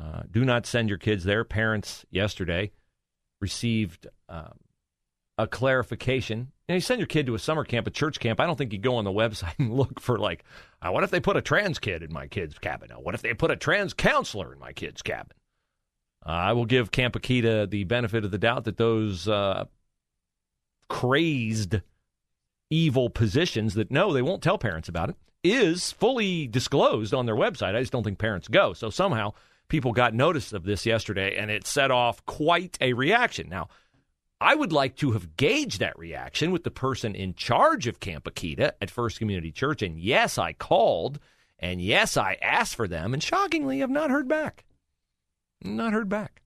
Uh, 0.00 0.22
do 0.30 0.44
not 0.44 0.66
send 0.66 0.88
your 0.88 0.98
kids 0.98 1.24
there. 1.24 1.44
Parents 1.44 2.04
yesterday 2.10 2.72
received 3.40 4.06
um, 4.28 4.58
a 5.38 5.46
clarification. 5.46 6.52
You, 6.68 6.76
you 6.76 6.80
send 6.80 7.00
your 7.00 7.06
kid 7.06 7.26
to 7.26 7.34
a 7.34 7.38
summer 7.38 7.64
camp, 7.64 7.86
a 7.86 7.90
church 7.90 8.18
camp. 8.18 8.40
I 8.40 8.46
don't 8.46 8.56
think 8.56 8.72
you 8.72 8.78
go 8.78 8.96
on 8.96 9.04
the 9.04 9.10
website 9.12 9.58
and 9.58 9.74
look 9.74 10.00
for 10.00 10.18
like, 10.18 10.44
uh, 10.80 10.90
what 10.90 11.04
if 11.04 11.10
they 11.10 11.20
put 11.20 11.36
a 11.36 11.42
trans 11.42 11.78
kid 11.78 12.02
in 12.02 12.12
my 12.12 12.26
kid's 12.26 12.58
cabin? 12.58 12.90
What 12.90 13.14
if 13.14 13.22
they 13.22 13.34
put 13.34 13.50
a 13.50 13.56
trans 13.56 13.92
counselor 13.94 14.52
in 14.52 14.58
my 14.58 14.72
kid's 14.72 15.02
cabin? 15.02 15.36
Uh, 16.24 16.30
I 16.30 16.52
will 16.52 16.66
give 16.66 16.92
Camp 16.92 17.14
Akita 17.14 17.68
the 17.68 17.84
benefit 17.84 18.24
of 18.24 18.30
the 18.30 18.38
doubt 18.38 18.64
that 18.64 18.76
those 18.76 19.26
uh, 19.26 19.64
crazed, 20.88 21.80
evil 22.72 23.10
positions 23.10 23.74
that 23.74 23.90
no, 23.90 24.12
they 24.12 24.22
won't 24.22 24.42
tell 24.42 24.58
parents 24.58 24.88
about 24.88 25.10
it 25.10 25.16
is 25.44 25.92
fully 25.92 26.46
disclosed 26.46 27.12
on 27.12 27.26
their 27.26 27.36
website. 27.36 27.74
I 27.74 27.80
just 27.80 27.92
don't 27.92 28.02
think 28.02 28.18
parents 28.18 28.48
go. 28.48 28.72
So 28.72 28.90
somehow 28.90 29.34
people 29.68 29.92
got 29.92 30.14
notice 30.14 30.52
of 30.52 30.64
this 30.64 30.86
yesterday, 30.86 31.36
and 31.36 31.50
it 31.50 31.66
set 31.66 31.90
off 31.90 32.24
quite 32.24 32.78
a 32.80 32.94
reaction. 32.94 33.48
Now, 33.48 33.68
I 34.40 34.54
would 34.54 34.72
like 34.72 34.96
to 34.96 35.12
have 35.12 35.36
gauged 35.36 35.80
that 35.80 35.98
reaction 35.98 36.50
with 36.50 36.64
the 36.64 36.70
person 36.70 37.14
in 37.14 37.34
charge 37.34 37.86
of 37.86 38.00
Camp 38.00 38.24
Akita 38.24 38.72
at 38.80 38.90
First 38.90 39.18
Community 39.18 39.52
Church. 39.52 39.82
And 39.82 39.98
yes, 39.98 40.38
I 40.38 40.52
called. 40.52 41.20
And 41.58 41.80
yes, 41.80 42.16
I 42.16 42.38
asked 42.42 42.74
for 42.74 42.88
them. 42.88 43.14
And 43.14 43.22
shockingly, 43.22 43.80
have 43.80 43.90
not 43.90 44.10
heard 44.10 44.26
back. 44.26 44.64
Not 45.62 45.92
heard 45.92 46.08
back. 46.08 46.42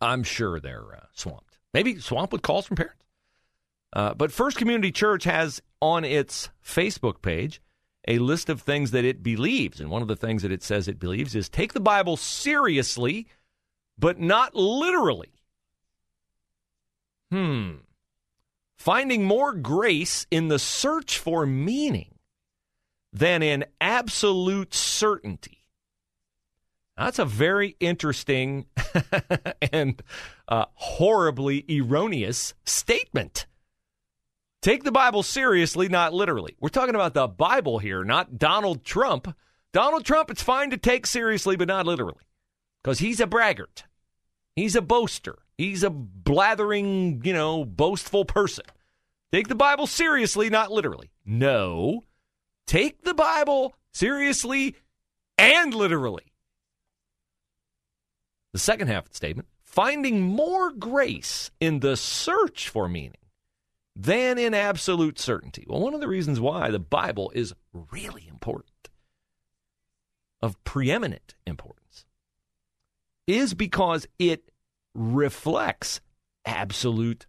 I'm 0.00 0.24
sure 0.24 0.58
they're 0.58 0.96
uh, 0.96 1.06
swamped. 1.12 1.58
Maybe 1.72 2.00
swamped 2.00 2.32
with 2.32 2.42
calls 2.42 2.66
from 2.66 2.76
parents. 2.76 2.95
Uh, 3.92 4.14
but 4.14 4.32
First 4.32 4.56
Community 4.56 4.92
Church 4.92 5.24
has 5.24 5.62
on 5.80 6.04
its 6.04 6.50
Facebook 6.64 7.22
page 7.22 7.60
a 8.08 8.18
list 8.18 8.48
of 8.48 8.62
things 8.62 8.92
that 8.92 9.04
it 9.04 9.22
believes. 9.22 9.80
And 9.80 9.90
one 9.90 10.02
of 10.02 10.08
the 10.08 10.16
things 10.16 10.42
that 10.42 10.52
it 10.52 10.62
says 10.62 10.88
it 10.88 10.98
believes 10.98 11.34
is 11.34 11.48
take 11.48 11.72
the 11.72 11.80
Bible 11.80 12.16
seriously, 12.16 13.26
but 13.98 14.20
not 14.20 14.54
literally. 14.54 15.32
Hmm. 17.30 17.72
Finding 18.76 19.24
more 19.24 19.52
grace 19.52 20.26
in 20.30 20.48
the 20.48 20.58
search 20.58 21.18
for 21.18 21.46
meaning 21.46 22.14
than 23.12 23.42
in 23.42 23.64
absolute 23.80 24.74
certainty. 24.74 25.56
That's 26.96 27.18
a 27.18 27.24
very 27.24 27.76
interesting 27.80 28.66
and 29.72 30.02
uh, 30.48 30.66
horribly 30.74 31.64
erroneous 31.68 32.54
statement. 32.64 33.46
Take 34.66 34.82
the 34.82 34.90
Bible 34.90 35.22
seriously, 35.22 35.88
not 35.88 36.12
literally. 36.12 36.56
We're 36.58 36.70
talking 36.70 36.96
about 36.96 37.14
the 37.14 37.28
Bible 37.28 37.78
here, 37.78 38.02
not 38.02 38.36
Donald 38.36 38.82
Trump. 38.82 39.32
Donald 39.72 40.04
Trump, 40.04 40.28
it's 40.28 40.42
fine 40.42 40.70
to 40.70 40.76
take 40.76 41.06
seriously, 41.06 41.54
but 41.54 41.68
not 41.68 41.86
literally, 41.86 42.24
because 42.82 42.98
he's 42.98 43.20
a 43.20 43.28
braggart. 43.28 43.84
He's 44.56 44.74
a 44.74 44.82
boaster. 44.82 45.38
He's 45.56 45.84
a 45.84 45.90
blathering, 45.90 47.22
you 47.24 47.32
know, 47.32 47.64
boastful 47.64 48.24
person. 48.24 48.64
Take 49.30 49.46
the 49.46 49.54
Bible 49.54 49.86
seriously, 49.86 50.50
not 50.50 50.72
literally. 50.72 51.12
No. 51.24 52.02
Take 52.66 53.04
the 53.04 53.14
Bible 53.14 53.72
seriously 53.92 54.74
and 55.38 55.74
literally. 55.74 56.32
The 58.52 58.58
second 58.58 58.88
half 58.88 59.04
of 59.04 59.10
the 59.10 59.16
statement 59.16 59.46
finding 59.62 60.22
more 60.22 60.72
grace 60.72 61.52
in 61.60 61.78
the 61.78 61.96
search 61.96 62.68
for 62.68 62.88
meaning 62.88 63.20
than 63.98 64.38
in 64.38 64.52
absolute 64.52 65.18
certainty. 65.18 65.64
Well, 65.66 65.80
one 65.80 65.94
of 65.94 66.00
the 66.00 66.08
reasons 66.08 66.38
why 66.38 66.70
the 66.70 66.78
Bible 66.78 67.32
is 67.34 67.54
really 67.72 68.28
important, 68.28 68.90
of 70.42 70.62
preeminent 70.64 71.34
importance, 71.46 72.04
is 73.26 73.54
because 73.54 74.06
it 74.18 74.50
reflects 74.94 76.02
absolute 76.44 77.26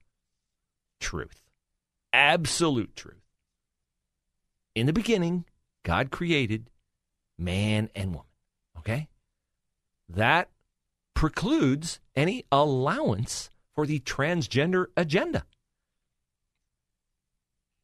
truth. 0.99 1.41
Absolute 2.11 2.95
truth. 2.95 3.23
In 4.75 4.87
the 4.87 4.93
beginning, 4.93 5.45
God 5.83 6.11
created 6.11 6.69
man 7.37 7.89
and 7.95 8.09
woman. 8.09 8.27
Okay? 8.77 9.07
That 10.09 10.49
precludes 11.13 11.99
any 12.15 12.43
allowance 12.51 13.49
for 13.73 13.85
the 13.85 13.99
transgender 14.01 14.87
agenda. 14.97 15.45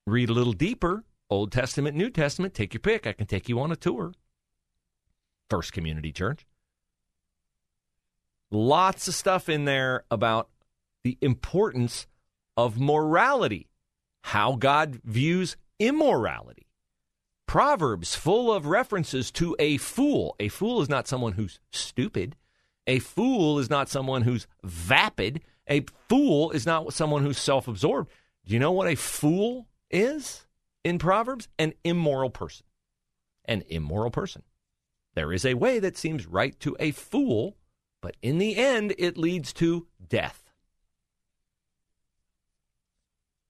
Read 0.05 0.29
a 0.29 0.33
little 0.33 0.53
deeper 0.53 1.03
Old 1.33 1.51
Testament, 1.51 1.97
New 1.97 2.11
Testament, 2.11 2.53
take 2.53 2.73
your 2.73 2.79
pick. 2.79 3.07
I 3.07 3.13
can 3.13 3.25
take 3.25 3.49
you 3.49 3.59
on 3.59 3.71
a 3.71 3.75
tour. 3.75 4.13
First 5.49 5.73
Community 5.73 6.11
Church. 6.11 6.45
Lots 8.51 9.07
of 9.07 9.15
stuff 9.15 9.49
in 9.49 9.65
there 9.65 10.03
about 10.11 10.49
the 11.03 11.17
importance 11.21 12.05
of 12.55 12.79
morality, 12.79 13.67
how 14.21 14.55
God 14.55 15.01
views 15.03 15.57
immorality. 15.79 16.67
Proverbs 17.47 18.15
full 18.15 18.53
of 18.53 18.67
references 18.67 19.31
to 19.31 19.55
a 19.57 19.77
fool. 19.77 20.35
A 20.39 20.49
fool 20.49 20.81
is 20.81 20.89
not 20.89 21.07
someone 21.07 21.33
who's 21.33 21.59
stupid. 21.71 22.35
A 22.85 22.99
fool 22.99 23.57
is 23.57 23.71
not 23.71 23.89
someone 23.89 24.21
who's 24.21 24.45
vapid. 24.63 25.41
A 25.67 25.83
fool 26.09 26.51
is 26.51 26.65
not 26.67 26.93
someone 26.93 27.23
who's 27.23 27.39
self 27.39 27.67
absorbed. 27.67 28.11
Do 28.45 28.53
you 28.53 28.59
know 28.59 28.71
what 28.71 28.87
a 28.87 28.95
fool 28.95 29.67
is 29.93 30.45
in 30.83 30.99
Proverbs? 30.99 31.47
An 31.57 31.73
immoral 31.83 32.29
person. 32.29 32.65
An 33.45 33.63
immoral 33.69 34.11
person. 34.11 34.43
There 35.15 35.31
is 35.31 35.45
a 35.45 35.53
way 35.53 35.79
that 35.79 35.97
seems 35.97 36.25
right 36.25 36.59
to 36.61 36.75
a 36.79 36.91
fool, 36.91 37.55
but 38.01 38.17
in 38.21 38.39
the 38.39 38.57
end, 38.57 38.95
it 38.97 39.17
leads 39.17 39.53
to 39.53 39.87
death. 40.09 40.51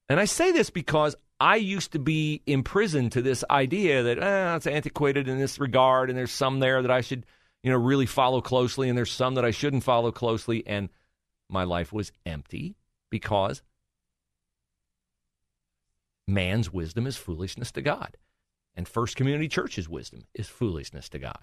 And 0.09 0.19
I 0.19 0.25
say 0.25 0.51
this 0.51 0.69
because 0.69 1.15
I 1.39 1.55
used 1.55 1.93
to 1.93 1.99
be 1.99 2.41
imprisoned 2.45 3.13
to 3.13 3.21
this 3.21 3.43
idea 3.49 4.03
that 4.03 4.19
eh, 4.19 4.55
it's 4.55 4.67
antiquated 4.67 5.27
in 5.27 5.39
this 5.39 5.59
regard, 5.59 6.09
and 6.09 6.17
there's 6.17 6.31
some 6.31 6.59
there 6.59 6.81
that 6.81 6.91
I 6.91 7.01
should, 7.01 7.25
you 7.63 7.71
know, 7.71 7.77
really 7.77 8.05
follow 8.05 8.41
closely, 8.41 8.89
and 8.89 8.97
there's 8.97 9.11
some 9.11 9.35
that 9.35 9.45
I 9.45 9.51
shouldn't 9.51 9.83
follow 9.83 10.11
closely, 10.11 10.65
and 10.67 10.89
my 11.49 11.63
life 11.63 11.93
was 11.93 12.11
empty 12.25 12.75
because 13.09 13.61
man's 16.27 16.71
wisdom 16.71 17.07
is 17.07 17.17
foolishness 17.17 17.71
to 17.73 17.81
God. 17.81 18.17
And 18.75 18.87
First 18.87 19.15
Community 19.15 19.47
Church's 19.47 19.87
wisdom 19.87 20.23
is 20.33 20.47
foolishness 20.47 21.09
to 21.09 21.19
God. 21.19 21.39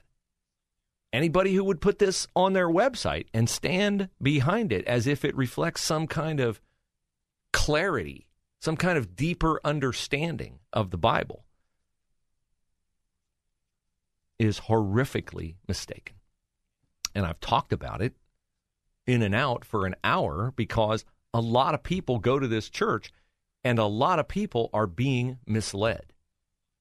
Anybody 1.12 1.54
who 1.54 1.64
would 1.64 1.80
put 1.80 1.99
this 1.99 2.26
on 2.37 2.52
their 2.52 2.68
website 2.68 3.26
and 3.34 3.49
stand 3.49 4.08
behind 4.22 4.72
it 4.72 4.84
as 4.87 5.06
if 5.06 5.25
it 5.25 5.37
reflects 5.37 5.82
some 5.82 6.06
kind 6.06 6.40
of 6.40 6.60
clarity, 7.52 8.26
some 8.60 8.76
kind 8.76 8.96
of 8.96 9.16
deeper 9.16 9.60
understanding 9.64 10.60
of 10.72 10.90
the 10.90 10.99
Bible, 10.99 11.44
is 14.38 14.60
horrifically 14.60 15.56
mistaken. 15.66 16.16
And 17.14 17.26
I've 17.26 17.40
talked 17.40 17.72
about 17.72 18.00
it 18.00 18.14
in 19.06 19.22
and 19.22 19.34
out 19.34 19.64
for 19.64 19.87
an 19.87 19.96
hour 20.04 20.52
because 20.54 21.04
a 21.34 21.40
lot 21.40 21.75
of 21.75 21.82
people 21.82 22.18
go 22.18 22.38
to 22.38 22.49
this 22.49 22.70
church 22.70 23.12
and 23.64 23.79
a 23.79 23.85
lot 23.85 24.19
of 24.19 24.29
people 24.29 24.71
are 24.73 24.87
being 24.87 25.38
misled. 25.47 26.12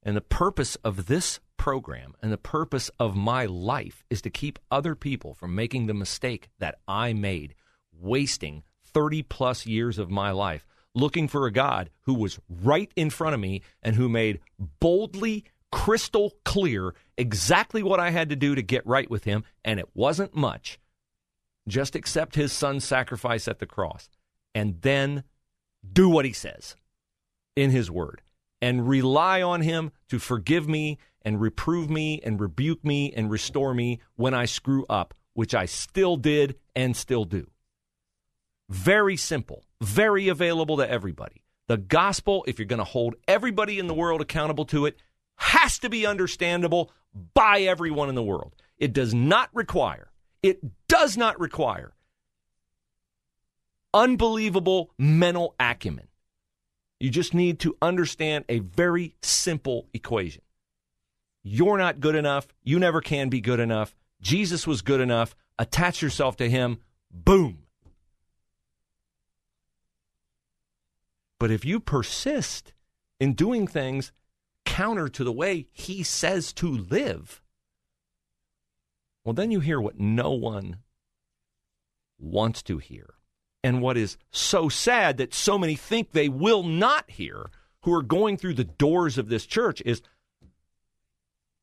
And 0.04 0.16
the 0.16 0.22
purpose 0.22 0.76
of 0.78 1.08
this 1.08 1.40
program 1.58 2.14
and 2.22 2.32
the 2.32 2.38
purpose 2.38 2.90
of 3.00 3.16
my 3.16 3.46
life 3.46 4.04
is 4.10 4.22
to 4.22 4.30
keep 4.30 4.60
other 4.72 4.96
people 4.96 5.34
from 5.34 5.56
making 5.56 5.88
the 5.88 5.94
mistake 5.94 6.50
that 6.60 6.80
I 6.88 7.14
made, 7.14 7.54
wasting 7.92 8.64
30 8.86 9.24
plus 9.24 9.66
years 9.66 9.98
of 9.98 10.10
my 10.10 10.32
life 10.32 10.66
looking 10.96 11.28
for 11.28 11.46
a 11.46 11.52
God 11.52 11.90
who 12.02 12.14
was 12.14 12.40
right 12.50 12.92
in 12.96 13.10
front 13.10 13.34
of 13.34 13.40
me 13.40 13.62
and 13.84 13.96
who 13.96 14.10
made 14.10 14.40
boldly 14.80 15.46
crystal 15.72 16.34
clear 16.46 16.96
exactly 17.18 17.84
what 17.84 18.00
I 18.00 18.10
had 18.10 18.30
to 18.30 18.36
do 18.36 18.56
to 18.56 18.62
get 18.62 18.86
right 18.88 19.10
with 19.10 19.24
him. 19.24 19.44
And 19.64 19.80
it 19.80 19.90
wasn't 19.94 20.36
much. 20.36 20.80
Just 21.68 21.96
accept 21.96 22.36
his 22.36 22.52
son's 22.52 22.84
sacrifice 22.84 23.48
at 23.48 23.60
the 23.60 23.68
cross 23.68 24.10
and 24.56 24.82
then 24.82 25.24
do 25.94 26.10
what 26.10 26.26
he 26.26 26.34
says 26.34 26.76
in 27.56 27.72
his 27.72 27.90
word 27.90 28.22
and 28.62 28.88
rely 28.88 29.42
on 29.42 29.62
him 29.62 29.92
to 30.10 30.20
forgive 30.20 30.68
me 30.68 30.98
and 31.24 31.40
reprove 31.42 31.90
me 31.90 32.22
and 32.24 32.40
rebuke 32.40 32.84
me 32.84 33.12
and 33.14 33.30
restore 33.30 33.74
me 33.74 34.00
when 34.16 34.34
I 34.34 34.46
screw 34.46 34.86
up, 34.90 35.14
which 35.34 35.54
I 35.54 35.66
still 35.66 36.18
did 36.18 36.56
and 36.76 36.96
still 36.96 37.26
do. 37.26 37.48
Very 38.70 39.18
simple, 39.18 39.64
very 39.82 40.28
available 40.28 40.78
to 40.78 40.90
everybody. 40.90 41.44
The 41.68 41.78
gospel, 41.78 42.44
if 42.48 42.58
you're 42.58 42.66
going 42.66 42.80
to 42.80 42.84
hold 42.84 43.16
everybody 43.28 43.80
in 43.80 43.88
the 43.88 43.94
world 43.94 44.22
accountable 44.22 44.66
to 44.66 44.86
it, 44.86 44.98
has 45.36 45.80
to 45.80 45.90
be 45.90 46.06
understandable 46.06 46.92
by 47.34 47.62
everyone 47.62 48.10
in 48.10 48.16
the 48.16 48.24
world. 48.24 48.56
It 48.78 48.94
does 48.94 49.14
not 49.14 49.50
require, 49.54 50.12
it 50.42 50.60
does 50.88 51.18
not 51.18 51.40
require 51.40 51.94
unbelievable 53.94 54.92
mental 54.98 55.56
acumen. 55.60 56.08
You 57.00 57.10
just 57.10 57.34
need 57.34 57.60
to 57.60 57.78
understand 57.82 58.46
a 58.50 58.60
very 58.60 59.16
simple 59.22 59.88
equation. 59.94 60.42
You're 61.44 61.78
not 61.78 62.02
good 62.02 62.16
enough. 62.16 62.48
You 62.64 62.80
never 62.80 63.02
can 63.02 63.30
be 63.30 63.40
good 63.40 63.60
enough. 63.60 63.96
Jesus 64.22 64.68
was 64.68 64.82
good 64.82 65.00
enough. 65.00 65.36
Attach 65.58 66.02
yourself 66.02 66.36
to 66.38 66.50
him. 66.50 66.80
Boom. 67.10 67.60
But 71.40 71.52
if 71.52 71.64
you 71.64 71.80
persist 71.80 72.74
in 73.20 73.34
doing 73.34 73.66
things 73.66 74.12
counter 74.66 75.08
to 75.08 75.24
the 75.24 75.32
way 75.32 75.68
he 75.72 76.04
says 76.04 76.52
to 76.54 76.70
live, 76.70 77.42
well, 79.24 79.34
then 79.34 79.52
you 79.52 79.62
hear 79.62 79.80
what 79.80 80.00
no 80.00 80.32
one 80.32 80.80
wants 82.18 82.62
to 82.64 82.78
hear 82.78 83.16
and 83.64 83.82
what 83.82 83.98
is 83.98 84.18
so 84.32 84.70
sad 84.70 85.18
that 85.18 85.34
so 85.34 85.58
many 85.58 85.76
think 85.76 86.12
they 86.12 86.30
will 86.30 86.64
not 86.64 87.10
hear 87.10 87.50
who 87.82 87.94
are 87.94 88.04
going 88.04 88.38
through 88.38 88.54
the 88.54 88.64
doors 88.64 89.18
of 89.18 89.30
this 89.30 89.46
church 89.46 89.82
is 89.86 90.02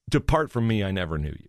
depart 0.09 0.51
from 0.51 0.67
me 0.67 0.85
i 0.85 0.91
never 0.91 1.19
knew 1.19 1.35
you. 1.39 1.49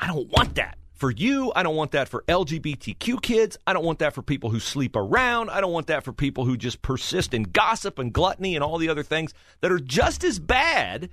I 0.00 0.06
don't 0.06 0.28
want 0.28 0.54
that 0.54 0.78
for 0.94 1.10
you. 1.10 1.52
I 1.54 1.62
don't 1.62 1.76
want 1.76 1.92
that 1.92 2.08
for 2.08 2.24
lgbtq 2.26 3.22
kids. 3.22 3.58
I 3.66 3.72
don't 3.72 3.84
want 3.84 4.00
that 4.00 4.14
for 4.14 4.22
people 4.22 4.50
who 4.50 4.60
sleep 4.60 4.96
around. 4.96 5.50
I 5.50 5.60
don't 5.60 5.72
want 5.72 5.88
that 5.88 6.04
for 6.04 6.12
people 6.12 6.44
who 6.44 6.56
just 6.56 6.82
persist 6.82 7.34
in 7.34 7.44
gossip 7.44 7.98
and 7.98 8.12
gluttony 8.12 8.54
and 8.54 8.64
all 8.64 8.78
the 8.78 8.88
other 8.88 9.02
things 9.02 9.34
that 9.60 9.70
are 9.70 9.78
just 9.78 10.24
as 10.24 10.38
bad 10.38 11.10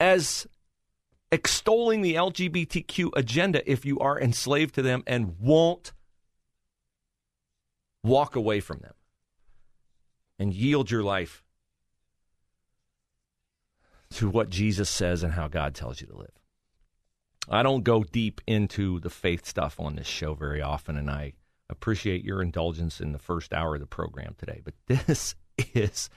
as 0.00 0.46
extolling 1.32 2.02
the 2.02 2.14
lgbtq 2.14 3.10
agenda 3.14 3.70
if 3.70 3.84
you 3.84 4.00
are 4.00 4.20
enslaved 4.20 4.74
to 4.74 4.82
them 4.82 5.04
and 5.06 5.36
won't 5.38 5.92
walk 8.02 8.36
away 8.36 8.60
from 8.60 8.78
them 8.78 8.94
and 10.38 10.54
yield 10.54 10.90
your 10.90 11.02
life 11.02 11.44
to 14.10 14.28
what 14.28 14.50
Jesus 14.50 14.88
says 14.88 15.22
and 15.22 15.32
how 15.32 15.48
God 15.48 15.74
tells 15.74 16.00
you 16.00 16.06
to 16.08 16.16
live. 16.16 16.40
I 17.48 17.62
don't 17.62 17.84
go 17.84 18.04
deep 18.04 18.40
into 18.46 19.00
the 19.00 19.10
faith 19.10 19.46
stuff 19.46 19.78
on 19.80 19.96
this 19.96 20.06
show 20.06 20.34
very 20.34 20.62
often, 20.62 20.96
and 20.96 21.10
I 21.10 21.34
appreciate 21.68 22.24
your 22.24 22.42
indulgence 22.42 23.00
in 23.00 23.12
the 23.12 23.18
first 23.18 23.52
hour 23.52 23.74
of 23.74 23.80
the 23.80 23.86
program 23.86 24.34
today. 24.38 24.60
But 24.64 24.74
this 24.86 25.34
is 25.74 26.10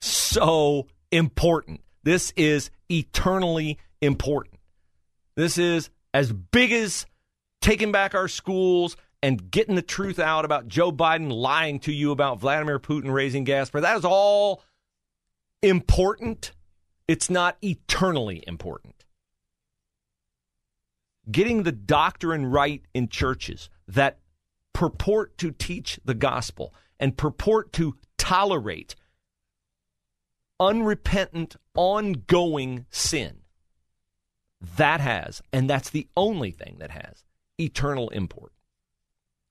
so 0.00 0.86
important. 1.10 1.82
This 2.02 2.32
is 2.36 2.70
eternally 2.90 3.78
important. 4.00 4.60
This 5.34 5.58
is 5.58 5.90
as 6.14 6.32
big 6.32 6.72
as 6.72 7.06
taking 7.60 7.92
back 7.92 8.14
our 8.14 8.28
schools 8.28 8.96
and 9.22 9.50
getting 9.50 9.74
the 9.74 9.82
truth 9.82 10.18
out 10.18 10.44
about 10.44 10.68
Joe 10.68 10.92
Biden 10.92 11.32
lying 11.32 11.80
to 11.80 11.92
you 11.92 12.10
about 12.10 12.40
Vladimir 12.40 12.78
Putin 12.78 13.12
raising 13.12 13.44
gas 13.44 13.70
prices. 13.70 13.84
That 13.84 13.96
is 13.96 14.04
all 14.04 14.62
important. 15.62 16.52
It's 17.08 17.30
not 17.30 17.56
eternally 17.62 18.44
important. 18.46 19.04
Getting 21.30 21.62
the 21.62 21.72
doctrine 21.72 22.46
right 22.46 22.82
in 22.94 23.08
churches 23.08 23.68
that 23.88 24.18
purport 24.72 25.38
to 25.38 25.50
teach 25.50 25.98
the 26.04 26.14
gospel 26.14 26.74
and 27.00 27.16
purport 27.16 27.72
to 27.74 27.96
tolerate 28.18 28.94
unrepentant, 30.60 31.56
ongoing 31.74 32.86
sin. 32.90 33.38
That 34.76 35.00
has, 35.00 35.42
and 35.52 35.68
that's 35.68 35.90
the 35.90 36.08
only 36.16 36.50
thing 36.50 36.76
that 36.78 36.90
has, 36.90 37.24
eternal 37.58 38.08
import. 38.10 38.52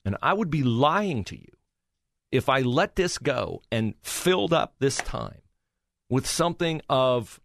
And 0.06 0.16
I 0.22 0.34
would 0.34 0.52
be 0.52 0.62
lying 0.64 1.24
to 1.26 1.36
you 1.36 1.52
if 2.32 2.48
I 2.48 2.62
let 2.62 2.96
this 2.96 3.18
go 3.18 3.64
and 3.72 3.96
filled 4.04 4.54
up 4.54 4.76
this 4.80 4.98
time 4.98 5.42
with 6.10 6.28
something 6.28 6.82
of 6.88 7.42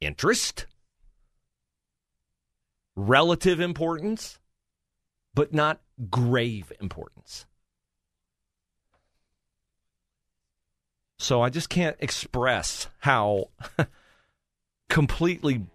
interest, 0.00 0.66
relative 2.94 3.60
importance, 3.60 4.38
but 5.34 5.54
not 5.54 5.80
grave 6.10 6.70
importance. 6.80 7.46
So 11.18 11.40
I 11.42 11.50
just 11.50 11.68
can't 11.68 11.96
express 12.00 12.88
how 12.98 13.50
completely 14.88 15.66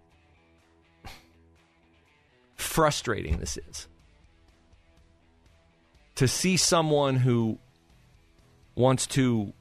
frustrating 2.56 3.38
this 3.38 3.58
is 3.58 3.88
to 6.16 6.28
see 6.28 6.58
someone 6.58 7.18
who 7.18 7.60
wants 8.74 9.06
to 9.08 9.54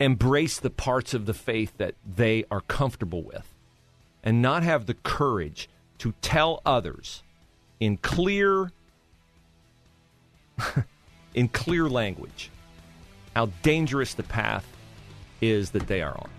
embrace 0.00 0.58
the 0.58 0.70
parts 0.70 1.14
of 1.14 1.26
the 1.26 1.34
faith 1.34 1.72
that 1.78 1.94
they 2.04 2.44
are 2.50 2.60
comfortable 2.62 3.22
with 3.22 3.54
and 4.22 4.42
not 4.42 4.62
have 4.62 4.86
the 4.86 4.94
courage 4.94 5.68
to 5.98 6.14
tell 6.20 6.60
others 6.66 7.22
in 7.80 7.96
clear 7.96 8.70
in 11.34 11.48
clear 11.48 11.88
language 11.88 12.50
how 13.34 13.46
dangerous 13.62 14.14
the 14.14 14.22
path 14.22 14.66
is 15.40 15.70
that 15.70 15.86
they 15.86 16.00
are 16.00 16.16
on. 16.16 16.30